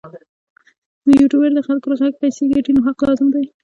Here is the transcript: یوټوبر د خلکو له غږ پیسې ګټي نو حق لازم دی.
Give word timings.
یوټوبر 1.21 1.51
د 1.55 1.59
خلکو 1.67 1.87
له 1.91 1.95
غږ 2.01 2.13
پیسې 2.21 2.43
ګټي 2.53 2.71
نو 2.75 2.81
حق 2.87 2.99
لازم 3.07 3.27
دی. 3.35 3.45